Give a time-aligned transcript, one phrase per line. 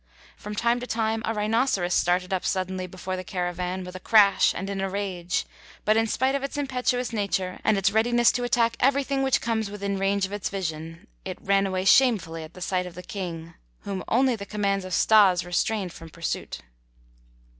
[0.35, 4.51] From time to time a rhinoceros started up suddenly before the caravan with a crash
[4.51, 5.45] and in a rage,
[5.85, 9.69] but in spite of its impetuous nature and its readiness to attack everything which comes
[9.69, 13.53] within range of its vision, it ran away shamefully at the sight of the King,
[13.81, 16.61] whom only the commands of Stas restrained from pursuit.